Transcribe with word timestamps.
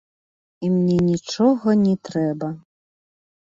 І 0.67 0.71
мне 0.77 0.95
нічога 1.09 1.77
не 1.83 1.93
трэба. 2.11 2.53